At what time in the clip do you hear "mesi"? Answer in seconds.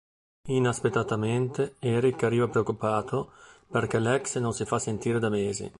5.29-5.69